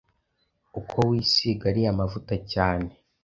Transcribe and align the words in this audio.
uko 0.79 0.95
wisiga 1.09 1.63
ariya 1.71 1.99
mavuta 1.99 2.33
cyane, 2.51 2.89